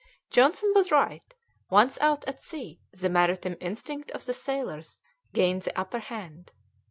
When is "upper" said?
5.79-5.99